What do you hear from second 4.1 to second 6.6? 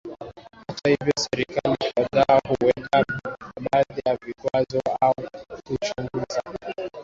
vikwazo au huchunguza